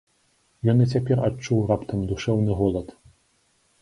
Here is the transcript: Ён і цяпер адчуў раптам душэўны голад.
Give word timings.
Ён 0.73 0.77
і 0.85 0.87
цяпер 0.93 1.21
адчуў 1.29 1.61
раптам 1.73 1.99
душэўны 2.13 2.51
голад. 2.63 2.87